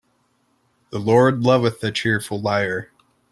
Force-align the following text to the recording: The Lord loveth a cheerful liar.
The 0.89 0.97
Lord 0.97 1.41
loveth 1.43 1.83
a 1.83 1.91
cheerful 1.91 2.41
liar. 2.41 2.89